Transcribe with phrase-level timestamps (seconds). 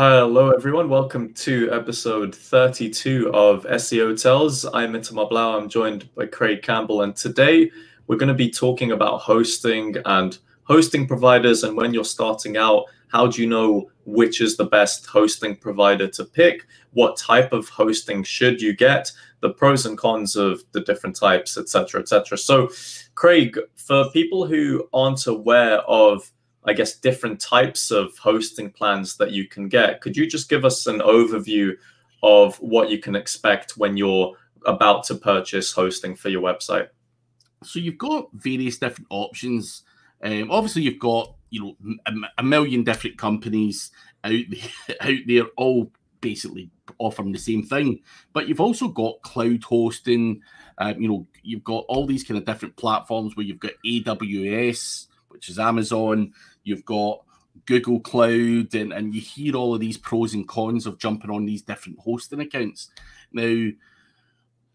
[0.00, 0.88] Hello, everyone.
[0.88, 4.64] Welcome to episode 32 of SEO Tales.
[4.64, 5.58] I'm Itamar Blau.
[5.58, 7.68] I'm joined by Craig Campbell, and today
[8.06, 11.64] we're going to be talking about hosting and hosting providers.
[11.64, 16.06] And when you're starting out, how do you know which is the best hosting provider
[16.06, 16.64] to pick?
[16.92, 19.10] What type of hosting should you get?
[19.40, 22.38] The pros and cons of the different types, etc., etc.
[22.38, 22.68] So,
[23.16, 26.30] Craig, for people who aren't aware of
[26.68, 30.00] I guess, different types of hosting plans that you can get.
[30.00, 31.74] Could you just give us an overview
[32.22, 34.34] of what you can expect when you're
[34.66, 36.88] about to purchase hosting for your website?
[37.64, 39.82] So you've got various different options.
[40.22, 43.90] Um, obviously, you've got you know a, a million different companies
[44.24, 45.90] out there, out there, all
[46.20, 48.00] basically offering the same thing.
[48.32, 50.42] But you've also got cloud hosting.
[50.78, 55.06] Um, you know, you've got all these kind of different platforms where you've got AWS,
[55.28, 56.32] which is Amazon.
[56.68, 57.24] You've got
[57.66, 61.44] Google Cloud, and, and you hear all of these pros and cons of jumping on
[61.44, 62.90] these different hosting accounts.
[63.32, 63.70] Now,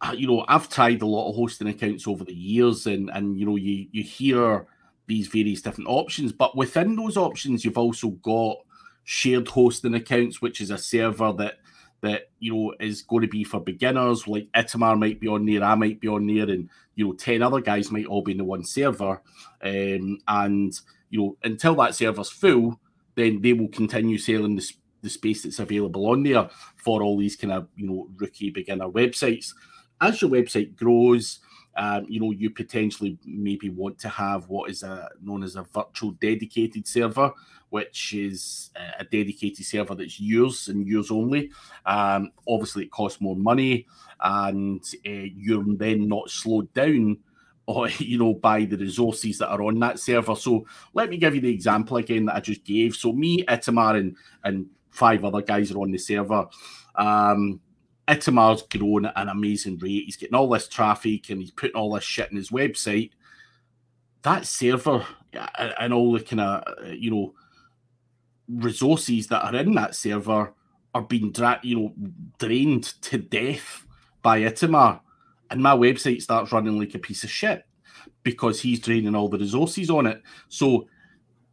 [0.01, 3.39] uh, you know, I've tried a lot of hosting accounts over the years, and and
[3.39, 4.67] you know, you you hear
[5.07, 8.57] these various different options, but within those options, you've also got
[9.03, 11.59] shared hosting accounts, which is a server that
[12.01, 14.27] that you know is going to be for beginners.
[14.27, 17.41] Like Itamar might be on there, I might be on there, and you know, ten
[17.41, 19.21] other guys might all be in the one server.
[19.63, 20.79] Um, and
[21.13, 22.79] you know, until that server's full,
[23.13, 27.35] then they will continue selling the, the space that's available on there for all these
[27.35, 29.53] kind of you know rookie beginner websites.
[30.01, 31.39] As your website grows,
[31.75, 35.67] um, you know, you potentially maybe want to have what is a, known as a
[35.71, 37.31] virtual dedicated server,
[37.69, 41.51] which is a dedicated server that's yours and yours only.
[41.85, 43.85] Um, obviously, it costs more money,
[44.19, 47.19] and uh, you're then not slowed down.
[47.67, 50.35] Or, you know, by the resources that are on that server.
[50.35, 52.93] So let me give you the example again that I just gave.
[52.93, 56.45] So me, Itamar, and, and five other guys are on the server.
[56.95, 57.61] Um,
[58.07, 60.03] Itamar's grown at an amazing rate.
[60.05, 63.11] He's getting all this traffic and he's putting all this shit in his website.
[64.23, 65.05] That server
[65.79, 66.63] and all the kind of
[66.93, 67.33] you know
[68.47, 70.53] resources that are in that server
[70.93, 71.93] are being dra- you know
[72.39, 73.85] drained to death
[74.21, 75.01] by Itamar,
[75.53, 77.63] and my website starts running like a piece of shit
[78.23, 80.21] because he's draining all the resources on it.
[80.49, 80.87] So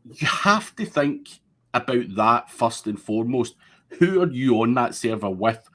[0.05, 1.29] you have to think
[1.73, 3.55] about that first and foremost.
[3.99, 5.69] Who are you on that server with?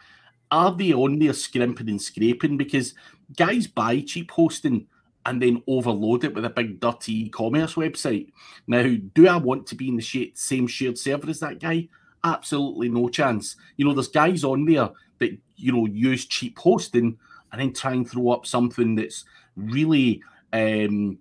[0.51, 2.57] are they on there scrimping and scraping?
[2.57, 2.93] Because
[3.35, 4.87] guys buy cheap hosting
[5.25, 8.31] and then overload it with a big dirty e-commerce website.
[8.67, 11.89] Now, do I want to be in the same shared server as that guy?
[12.23, 13.55] Absolutely no chance.
[13.77, 17.17] You know, there's guys on there that you know use cheap hosting
[17.55, 19.23] and then try and throw up something that's
[19.55, 20.21] really
[20.51, 21.17] um,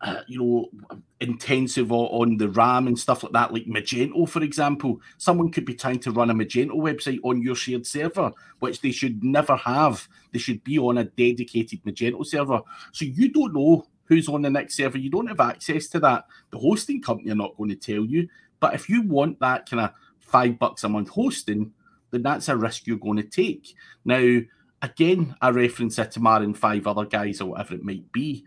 [0.00, 5.00] uh, you know, intensive on the RAM and stuff like that, like Magento, for example.
[5.18, 8.90] Someone could be trying to run a Magento website on your shared server, which they
[8.90, 10.08] should never have.
[10.32, 12.62] They should be on a dedicated Magento server.
[12.90, 14.98] So you don't know who's on the next server.
[14.98, 16.26] You don't have access to that.
[16.50, 18.28] The hosting company are not going to tell you.
[18.58, 21.72] But if you want that kind of five bucks a month hosting,
[22.10, 23.74] then that's a risk you're going to take.
[24.04, 24.40] Now,
[24.82, 28.44] again, I reference Itamar and five other guys or whatever it might be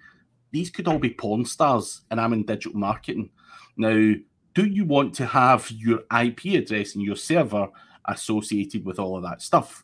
[0.53, 3.31] these could all be porn stars, and I'm in digital marketing.
[3.75, 4.13] Now,
[4.53, 7.67] do you want to have your IP address and your server
[8.07, 9.83] associated with all of that stuff?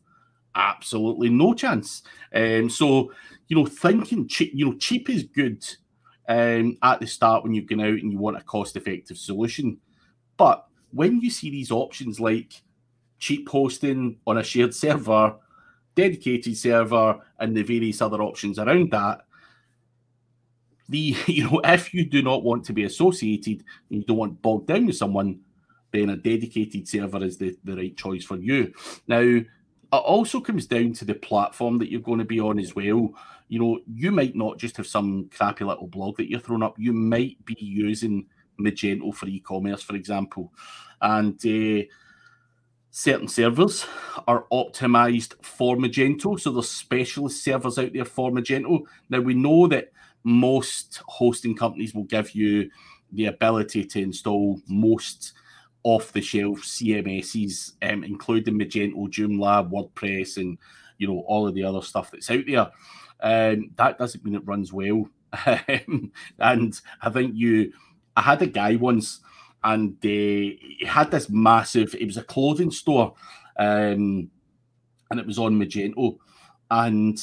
[0.53, 2.03] Absolutely no chance.
[2.33, 3.11] Um, so,
[3.47, 5.65] you know, thinking cheap, you know, cheap is good
[6.27, 9.79] um, at the start when you're going out and you want a cost effective solution.
[10.37, 12.61] But when you see these options like
[13.17, 15.35] cheap hosting on a shared server,
[16.01, 19.21] dedicated server, and the various other options around that,
[20.89, 24.41] the you know if you do not want to be associated and you don't want
[24.41, 25.39] bogged down with someone
[25.91, 28.71] then a dedicated server is the, the right choice for you.
[29.07, 29.47] Now it
[29.91, 33.11] also comes down to the platform that you're going to be on as well.
[33.47, 36.77] You know you might not just have some crappy little blog that you're throwing up.
[36.77, 38.27] You might be using
[38.59, 40.53] magento for e-commerce for example.
[41.01, 41.85] And uh,
[42.91, 43.85] certain servers
[44.27, 49.67] are optimized for magento so there's specialist servers out there for magento now we know
[49.67, 49.91] that
[50.23, 52.69] most hosting companies will give you
[53.11, 55.33] the ability to install most
[55.83, 60.57] off the shelf CMSs, um, including Magento, Joomla, WordPress, and
[60.97, 62.69] you know all of the other stuff that's out there.
[63.21, 65.09] Um, that doesn't mean it runs well.
[66.39, 67.73] and I think you,
[68.15, 69.21] I had a guy once,
[69.63, 71.95] and he had this massive.
[71.95, 73.13] It was a clothing store,
[73.57, 74.29] um,
[75.11, 76.17] and it was on Magento,
[76.71, 77.17] and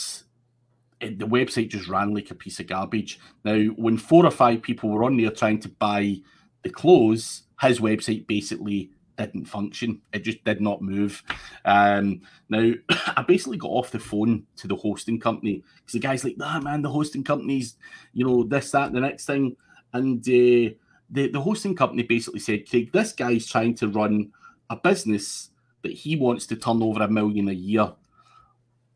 [1.01, 3.19] it, the website just ran like a piece of garbage.
[3.45, 6.17] Now, when four or five people were on there trying to buy
[6.63, 10.03] the clothes, his website basically didn't function.
[10.13, 11.23] It just did not move.
[11.65, 12.73] Um, now,
[13.17, 16.61] I basically got off the phone to the hosting company because the guy's like, "Nah,
[16.61, 17.77] man, the hosting company's,
[18.13, 19.57] you know, this, that, and the next thing,"
[19.93, 20.75] and uh,
[21.11, 24.33] the the hosting company basically said, "Craig, this guy's trying to run
[24.71, 25.51] a business
[25.83, 27.93] that he wants to turn over a million a year."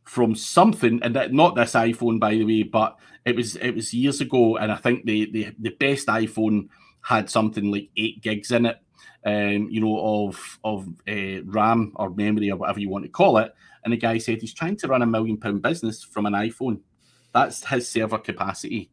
[0.05, 3.95] From something, and that, not this iPhone, by the way, but it was it was
[3.95, 6.69] years ago, and I think the the, the best iPhone
[7.03, 8.79] had something like eight gigs in it,
[9.25, 13.39] um, you know, of of uh, RAM or memory or whatever you want to call
[13.39, 13.55] it.
[13.85, 16.81] And the guy said he's trying to run a million pound business from an iPhone.
[17.33, 18.91] That's his server capacity.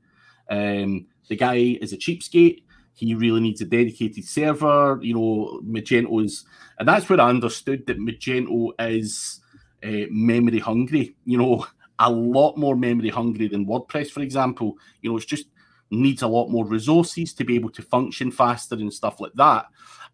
[0.49, 2.63] Um, the guy is a cheapskate.
[2.97, 4.97] He really needs a dedicated server.
[5.03, 6.45] You know, Magento's,
[6.79, 9.39] and that's where I understood that Magento is
[9.83, 11.15] uh, memory hungry.
[11.23, 11.67] You know,
[11.99, 14.77] a lot more memory hungry than WordPress, for example.
[15.01, 15.45] You know, it's just
[15.91, 19.67] needs a lot more resources to be able to function faster and stuff like that.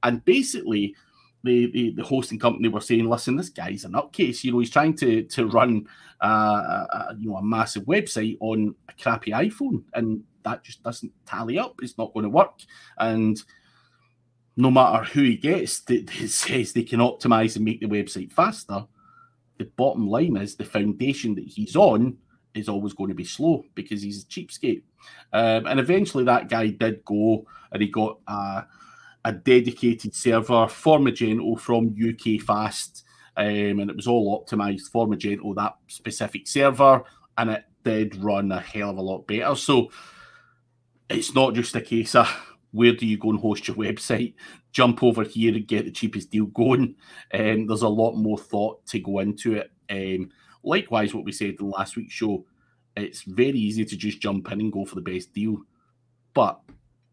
[0.03, 0.93] And basically,
[1.45, 4.43] the, the, the hosting company were saying, "Listen, this guy's a nutcase.
[4.43, 5.87] You know, he's trying to to run
[6.21, 11.11] uh, a, you know a massive website on a crappy iPhone, and that just doesn't
[11.25, 11.75] tally up.
[11.81, 12.59] It's not going to work."
[12.97, 13.41] And
[14.55, 18.85] no matter who he gets that, says they can optimize and make the website faster,
[19.57, 22.17] the bottom line is the foundation that he's on
[22.53, 24.83] is always going to be slow because he's a cheapskate.
[25.31, 28.65] Um, and eventually that guy did go and he got a,
[29.25, 33.03] a dedicated server for Magento from UKFast.
[33.35, 37.03] Um, and it was all optimized for Magento, that specific server,
[37.37, 39.55] and it did run a hell of a lot better.
[39.55, 39.89] So
[41.13, 42.27] it's not just a case of
[42.71, 44.33] where do you go and host your website?
[44.71, 46.95] Jump over here and get the cheapest deal going.
[47.33, 49.71] Um, there's a lot more thought to go into it.
[49.89, 50.31] Um,
[50.63, 52.45] likewise, what we said in last week's show,
[52.95, 55.57] it's very easy to just jump in and go for the best deal,
[56.33, 56.59] but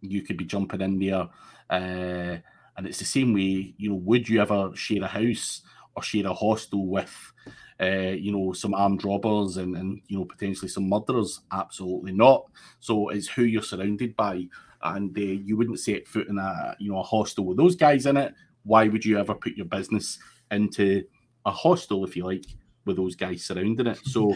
[0.00, 1.28] you could be jumping in there,
[1.68, 2.38] uh,
[2.76, 3.74] and it's the same way.
[3.76, 5.62] You know, would you ever share a house
[5.94, 7.32] or share a hostel with,
[7.80, 11.40] uh, you know, some armed robbers and and you know potentially some murderers?
[11.52, 12.46] Absolutely not.
[12.80, 14.46] So it's who you're surrounded by,
[14.82, 18.06] and uh, you wouldn't set foot in a you know a hostel with those guys
[18.06, 18.34] in it.
[18.64, 20.18] Why would you ever put your business
[20.50, 21.04] into
[21.46, 22.44] a hostel, if you like,
[22.84, 23.98] with those guys surrounding it?
[24.04, 24.34] So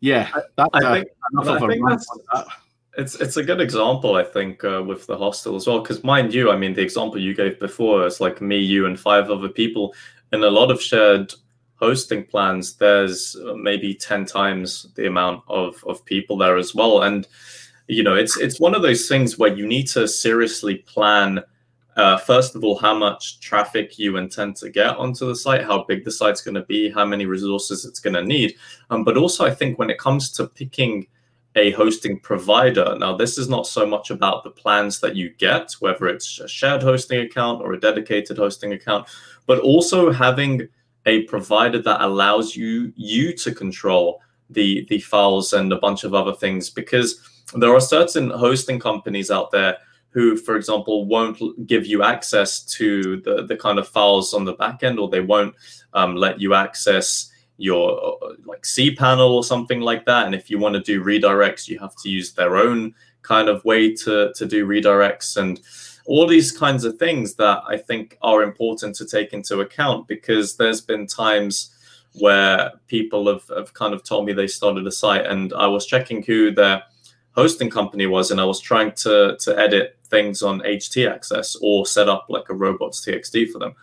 [0.00, 1.08] yeah, that's I think,
[1.44, 2.46] think that's, that.
[2.98, 5.80] it's it's a good example, I think, uh, with the hostel as well.
[5.80, 9.00] Because mind you, I mean, the example you gave before is like me, you, and
[9.00, 9.94] five other people.
[10.32, 11.32] In a lot of shared
[11.80, 17.26] hosting plans, there's maybe ten times the amount of of people there as well, and
[17.88, 21.42] you know, it's it's one of those things where you need to seriously plan
[21.96, 25.84] uh, first of all, how much traffic you intend to get onto the site, how
[25.84, 28.54] big the site's going to be, how many resources it's going to need.
[28.90, 31.06] Um, but also, I think when it comes to picking
[31.56, 35.72] a hosting provider, now this is not so much about the plans that you get,
[35.80, 39.08] whether it's a shared hosting account or a dedicated hosting account,
[39.46, 40.68] but also having
[41.06, 44.20] a provider that allows you you to control
[44.50, 47.20] the the files and a bunch of other things because
[47.54, 49.78] there are certain hosting companies out there
[50.10, 54.54] who, for example, won't give you access to the, the kind of files on the
[54.54, 55.54] back end, or they won't
[55.94, 60.26] um, let you access your like cPanel or something like that.
[60.26, 63.64] And if you want to do redirects, you have to use their own kind of
[63.64, 65.60] way to, to do redirects and
[66.10, 70.56] all these kinds of things that I think are important to take into account because
[70.56, 71.72] there's been times
[72.14, 75.86] where people have, have kind of told me they started a site and I was
[75.86, 76.82] checking who their
[77.36, 82.08] hosting company was and I was trying to to edit things on htaccess or set
[82.08, 83.76] up like a robots txt for them.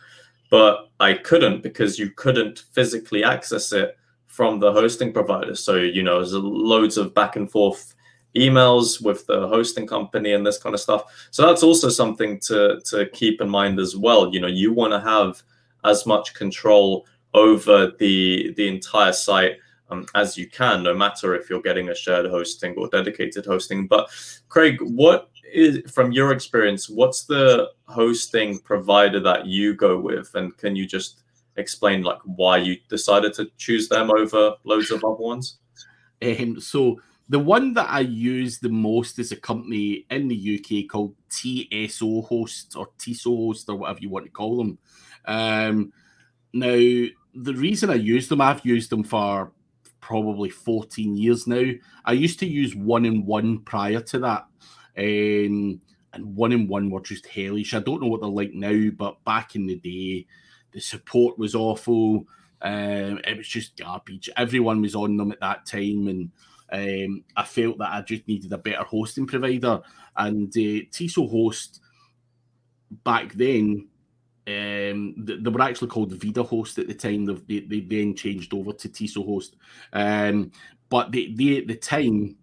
[0.49, 5.55] But i couldn't because you couldn't physically access it from the hosting provider.
[5.55, 7.95] So you know there's loads of back and forth
[8.37, 11.27] emails with the hosting company and this kind of stuff.
[11.31, 14.33] So that's also something to to keep in mind as well.
[14.33, 15.41] You know you want to have
[15.83, 19.57] as much control over the the entire site
[19.89, 23.87] um, as you can no matter if you're getting a shared hosting or dedicated hosting.
[23.87, 24.09] But
[24.49, 30.55] craig what is from your experience, what's the hosting provider that you go with, and
[30.57, 31.21] can you just
[31.55, 35.57] explain like why you decided to choose them over loads of other ones?
[36.21, 40.89] Um, so the one that I use the most is a company in the UK
[40.89, 44.77] called TSO Host or TSO Host or whatever you want to call them.
[45.25, 45.91] Um,
[46.53, 49.51] now, the reason I use them, I've used them for
[49.99, 51.71] probably 14 years now.
[52.05, 54.45] I used to use one and one prior to that.
[54.97, 55.81] Um,
[56.13, 57.73] and one and one were just hellish.
[57.73, 60.25] I don't know what they're like now, but back in the day,
[60.71, 62.25] the support was awful.
[62.61, 64.29] Um, it was just garbage.
[64.35, 66.31] Everyone was on them at that time, and
[66.71, 69.81] um, I felt that I just needed a better hosting provider.
[70.15, 71.79] And uh, Host
[73.03, 73.87] back then,
[74.47, 77.25] Um, they, were actually called Vida Host at the time.
[77.25, 79.51] They, they, then changed over to tsoHost.
[79.91, 80.51] Um,
[80.87, 82.37] but they, they at the time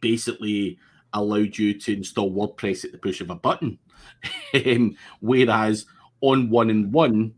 [0.00, 0.78] basically
[1.12, 3.78] allowed you to install WordPress at the push of a button.
[4.54, 5.86] um, whereas
[6.20, 7.34] on one and one,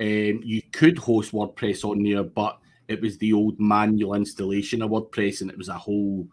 [0.00, 4.90] um, you could host WordPress on there, but it was the old manual installation of
[4.90, 6.26] WordPress, and it was a whole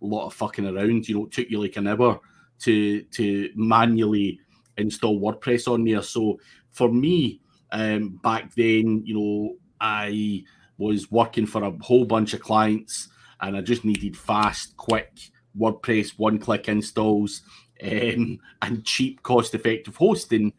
[0.00, 1.08] lot of fucking around.
[1.08, 2.20] You know, it took you like an hour
[2.60, 4.40] to to manually
[4.76, 6.02] install WordPress on there.
[6.02, 6.38] So
[6.70, 7.40] for me,
[7.72, 10.44] um, back then, you know, I
[10.78, 13.08] was working for a whole bunch of clients,
[13.40, 15.12] and I just needed fast, quick
[15.58, 17.42] WordPress one-click installs
[17.82, 20.52] um, and cheap, cost-effective hosting,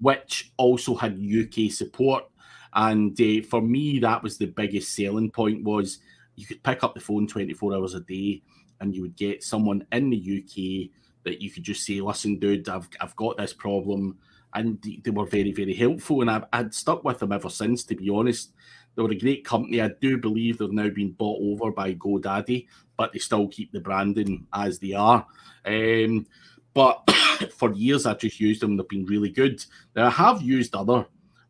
[0.00, 2.24] which also had UK support.
[2.74, 5.98] And uh, for me, that was the biggest selling point was
[6.36, 8.42] you could pick up the phone 24 hours a day
[8.80, 10.90] and you would get someone in the UK
[11.24, 14.18] that you could just say, listen, dude, I've, I've got this problem.
[14.52, 16.20] And they were very, very helpful.
[16.20, 18.52] And I've, I'd stuck with them ever since, to be honest.
[18.94, 19.80] They were a great company.
[19.80, 23.80] I do believe they've now been bought over by GoDaddy, but they still keep the
[23.80, 25.26] branding as they are.
[25.64, 26.26] Um,
[26.72, 27.08] but
[27.56, 28.76] for years, I've just used them.
[28.76, 29.64] They've been really good.
[29.96, 31.06] Now, I have used other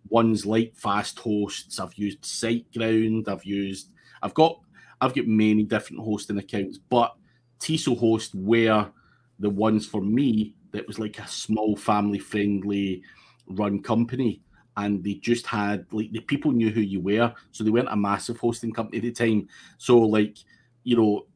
[0.09, 1.81] ones like Fasthosts.
[1.81, 3.29] I've used SiteGround.
[3.29, 3.91] I've used,
[4.23, 4.61] I've got,
[5.01, 7.15] I've got many different hosting accounts, but
[7.61, 8.91] tsoHost were
[9.39, 13.03] the ones for me that was like a small family friendly
[13.47, 14.41] run company
[14.77, 17.97] and they just had like the people knew who you were so they weren't a
[17.97, 20.39] massive hosting company at the time so like
[20.83, 21.27] you know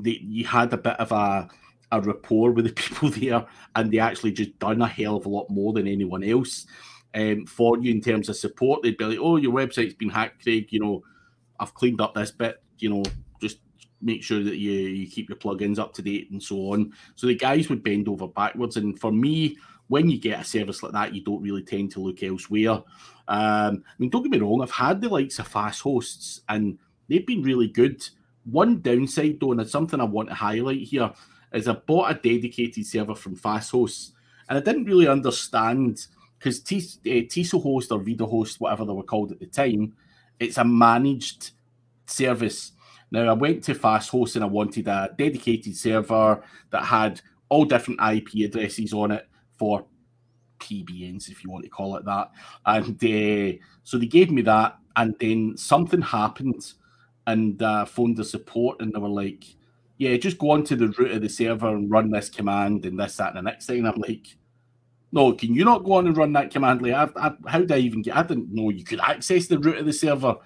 [0.00, 1.48] they, you had a bit of a
[1.92, 3.46] a rapport with the people there
[3.76, 6.66] and they actually just done a hell of a lot more than anyone else
[7.14, 10.42] um, for you in terms of support they'd be like oh your website's been hacked
[10.42, 11.02] craig you know
[11.60, 13.02] i've cleaned up this bit you know
[13.40, 13.58] just
[14.00, 16.92] make sure that you you keep your plugins up to date and so on.
[17.14, 18.76] So the guys would bend over backwards.
[18.76, 19.56] And for me,
[19.88, 22.82] when you get a service like that, you don't really tend to look elsewhere.
[23.26, 27.26] Um, I mean, don't get me wrong, I've had the likes of Fasthosts and they've
[27.26, 28.06] been really good.
[28.44, 31.12] One downside, though, and it's something I want to highlight here,
[31.52, 34.12] is I bought a dedicated server from Fasthosts
[34.48, 36.06] and I didn't really understand
[36.38, 39.94] because T- uh, tsoHost Host or VidaHost, whatever they were called at the time,
[40.38, 41.50] it's a managed
[42.06, 42.72] service.
[43.10, 47.64] Now, I went to Fast Host and I wanted a dedicated server that had all
[47.64, 49.26] different IP addresses on it
[49.58, 49.86] for
[50.58, 52.30] PBNs, if you want to call it that.
[52.66, 56.72] And uh, so they gave me that, and then something happened,
[57.26, 59.44] and uh, phoned the support, and they were like,
[59.96, 63.16] "Yeah, just go onto the root of the server and run this command and this,
[63.16, 64.36] that, and the next thing." And I'm like,
[65.12, 66.82] "No, can you not go on and run that command?
[66.82, 68.16] Like, I, I, how did I even get?
[68.16, 70.36] I didn't know you could access the root of the server."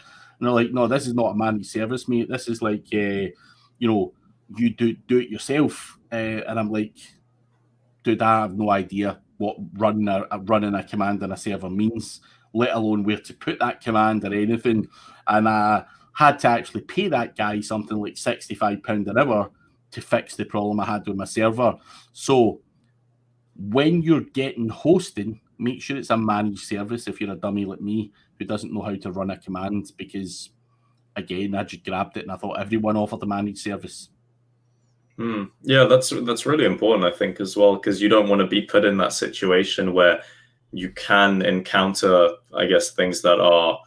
[0.43, 2.29] And they're like, no, this is not a managed service, mate.
[2.29, 3.31] This is like, uh,
[3.79, 4.13] you know,
[4.57, 5.97] you do do it yourself.
[6.11, 6.97] Uh, and I'm like,
[8.03, 12.23] dude, I have no idea what running a, running a command in a server means,
[12.53, 14.89] let alone where to put that command or anything.
[15.29, 19.49] And I had to actually pay that guy something like £65 an hour
[19.93, 21.77] to fix the problem I had with my server.
[22.13, 22.63] So
[23.57, 27.81] when you're getting hosting, make sure it's a managed service if you're a dummy like
[27.81, 30.51] me who doesn't know how to run a command because
[31.17, 34.09] again I just grabbed it and I thought everyone offered a managed service.
[35.19, 35.45] Hmm.
[35.63, 38.63] Yeah, that's that's really important, I think, as well, because you don't want to be
[38.63, 40.23] put in that situation where
[40.73, 43.79] you can encounter, I guess, things that are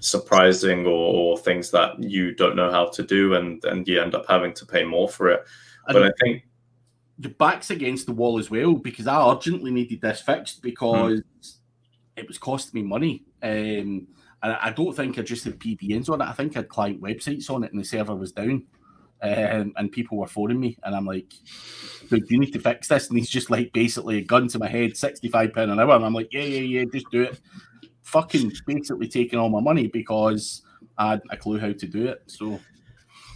[0.00, 4.14] surprising or, or things that you don't know how to do, and and you end
[4.14, 5.44] up having to pay more for it.
[5.88, 6.44] But I think
[7.18, 11.56] your back's against the wall as well because I urgently needed this fixed because mm.
[12.16, 13.24] it was costing me money.
[13.42, 14.06] Um,
[14.40, 16.28] and I don't think I just had PBNs on it.
[16.28, 18.66] I think I had client websites on it, and the server was down.
[19.20, 21.32] Um, and people were phoning me, and I'm like,
[22.08, 24.68] "Dude, you need to fix this." And he's just like, basically, a gun to my
[24.68, 27.40] head, sixty-five pound an hour, and I'm like, "Yeah, yeah, yeah, just do it."
[28.02, 30.62] Fucking basically taking all my money because
[30.96, 32.22] I had a clue how to do it.
[32.26, 32.60] So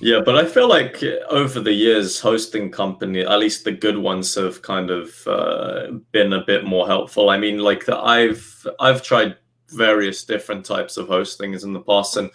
[0.01, 4.35] yeah, but I feel like over the years, hosting company, at least the good ones,
[4.35, 7.31] have kind of uh, been a bit more helpful.
[7.31, 9.37] I mean, like the, I've I've tried
[9.69, 12.31] various different types of hostings in the past, and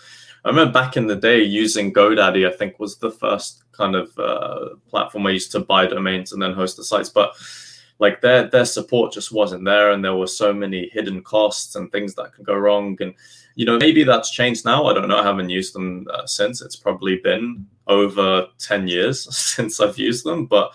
[0.45, 2.47] I remember back in the day using GoDaddy.
[2.47, 6.41] I think was the first kind of uh, platform I used to buy domains and
[6.41, 7.33] then host the sites, but
[7.99, 11.91] like their their support just wasn't there, and there were so many hidden costs and
[11.91, 13.13] things that could go wrong, and
[13.55, 14.85] you know, maybe that's changed now.
[14.85, 15.17] I don't know.
[15.17, 16.61] I haven't used them uh, since.
[16.61, 20.45] It's probably been over 10 years since I've used them.
[20.45, 20.73] But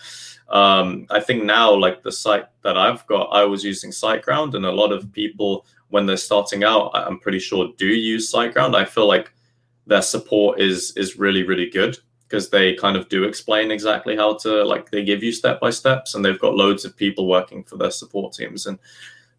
[0.49, 4.67] um, I think now, like the site that I've got, I was using SiteGround, and
[4.67, 8.75] a lot of people, when they're starting out, I'm pretty sure do use SiteGround.
[8.75, 9.33] I feel like
[9.87, 11.99] their support is is really really good
[12.33, 15.69] because they kind of do explain exactly how to like they give you step by
[15.69, 18.79] steps and they've got loads of people working for their support teams and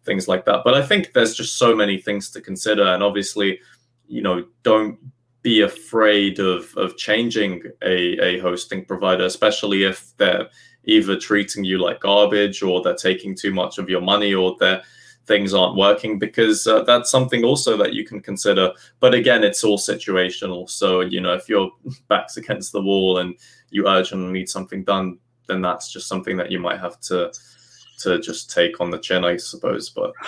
[0.04, 0.60] things like that.
[0.64, 3.58] But I think there's just so many things to consider, and obviously,
[4.06, 4.96] you know, don't
[5.42, 10.48] be afraid of of changing a, a hosting provider, especially if they're
[10.84, 14.84] either treating you like garbage or they're taking too much of your money or their
[15.26, 19.64] things aren't working because uh, that's something also that you can consider but again it's
[19.64, 21.70] all situational so you know if your
[22.08, 23.34] back's against the wall and
[23.70, 27.32] you urgently need something done then that's just something that you might have to
[27.98, 30.12] to just take on the chin i suppose but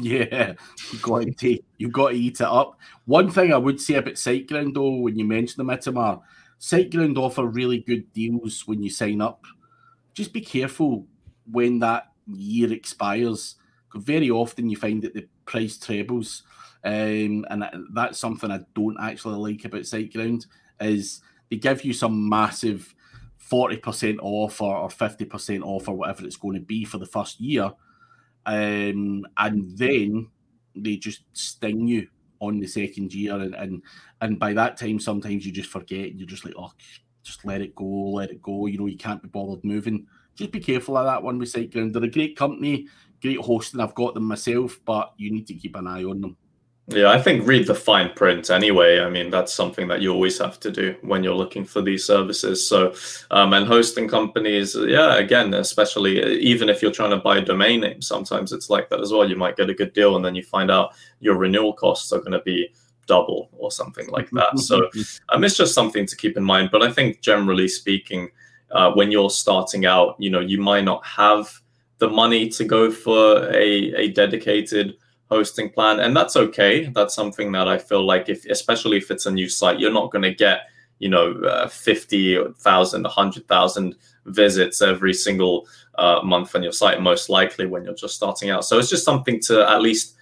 [0.00, 0.54] yeah,
[0.90, 2.78] you've got to take, you've got to eat it up.
[3.04, 6.20] One thing I would say about SiteGround, though, when you mention the Mitamar,
[6.60, 9.44] SiteGround offer really good deals when you sign up.
[10.14, 11.06] Just be careful
[11.50, 13.56] when that year expires.
[13.94, 16.42] Very often you find that the price trebles,
[16.84, 20.46] um, and that's something I don't actually like about SiteGround.
[20.80, 21.20] Is
[21.50, 22.94] they give you some massive
[23.36, 27.06] forty percent off or fifty percent off or whatever it's going to be for the
[27.06, 27.72] first year
[28.46, 30.28] um, and then
[30.74, 32.08] they just sting you
[32.40, 33.82] on the second year, and, and
[34.20, 36.14] and by that time, sometimes you just forget.
[36.14, 36.72] You're just like, oh,
[37.22, 38.66] just let it go, let it go.
[38.66, 40.06] You know, you can't be bothered moving.
[40.34, 41.92] Just be careful of that one with SiteGround.
[41.92, 42.88] They're a great company,
[43.20, 43.80] great hosting.
[43.80, 46.36] I've got them myself, but you need to keep an eye on them.
[46.88, 49.00] Yeah, I think read the fine print anyway.
[49.00, 52.04] I mean, that's something that you always have to do when you're looking for these
[52.04, 52.68] services.
[52.68, 52.94] So,
[53.30, 57.82] um, and hosting companies, yeah, again, especially even if you're trying to buy a domain
[57.82, 59.28] name, sometimes it's like that as well.
[59.28, 62.18] You might get a good deal and then you find out your renewal costs are
[62.18, 62.74] going to be
[63.06, 64.48] double or something like that.
[64.58, 64.90] So,
[65.28, 66.70] um, it's just something to keep in mind.
[66.72, 68.28] But I think generally speaking,
[68.72, 71.60] uh, when you're starting out, you know, you might not have
[71.98, 74.96] the money to go for a, a dedicated
[75.30, 76.86] hosting plan and that's okay.
[76.86, 80.10] That's something that i feel like if especially if it's a new site you're not
[80.10, 80.66] going to get
[80.98, 83.94] you know uh, 50,000 100,000
[84.26, 88.64] visits every single uh, month on your site most likely when you're just starting out.
[88.64, 90.16] So it's just something to at least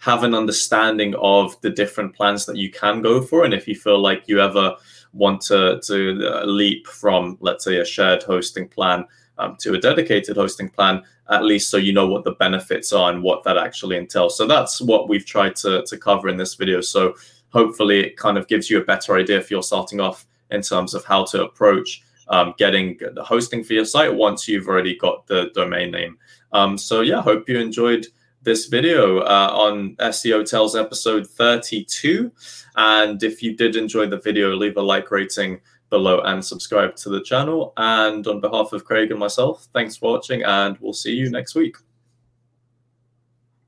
[0.00, 3.74] have an understanding of the different plans that you can go for and if you
[3.74, 4.76] feel like you ever
[5.16, 5.98] want to to
[6.30, 9.06] uh, leap from let's say a shared hosting plan
[9.38, 13.10] um, to a dedicated hosting plan, at least so you know what the benefits are
[13.10, 14.36] and what that actually entails.
[14.36, 16.80] So that's what we've tried to, to cover in this video.
[16.80, 17.14] So
[17.50, 20.94] hopefully it kind of gives you a better idea if you're starting off in terms
[20.94, 25.26] of how to approach um, getting the hosting for your site once you've already got
[25.26, 26.18] the domain name.
[26.52, 28.06] Um, so yeah, hope you enjoyed
[28.46, 32.30] this video uh, on SEO Tales episode 32.
[32.76, 37.08] And if you did enjoy the video, leave a like rating below and subscribe to
[37.08, 37.72] the channel.
[37.76, 41.56] And on behalf of Craig and myself, thanks for watching, and we'll see you next
[41.56, 41.76] week.